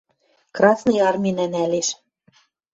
Красный 0.55 0.99
Арминӓ 1.09 1.47
нӓлеш. 1.53 1.87